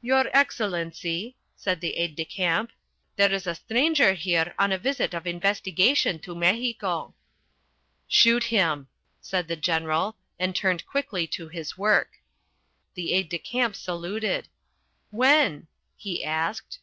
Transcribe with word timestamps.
"Your 0.00 0.30
Excellency," 0.34 1.36
said 1.54 1.82
the 1.82 1.98
aide 1.98 2.16
de 2.16 2.24
camp, 2.24 2.72
"there 3.16 3.30
is 3.30 3.46
a 3.46 3.54
stranger 3.54 4.14
here 4.14 4.54
on 4.58 4.72
a 4.72 4.78
visit 4.78 5.12
of 5.12 5.26
investigation 5.26 6.18
to 6.20 6.34
Mexico." 6.34 7.14
"Shoot 8.08 8.44
him!" 8.44 8.88
said 9.20 9.46
the 9.46 9.56
General, 9.56 10.16
and 10.38 10.56
turned 10.56 10.86
quickly 10.86 11.26
to 11.26 11.48
his 11.48 11.76
work. 11.76 12.12
The 12.94 13.12
aide 13.12 13.28
de 13.28 13.38
camp 13.38 13.76
saluted. 13.76 14.48
"When?" 15.10 15.66
he 15.98 16.24
asked. 16.24 16.78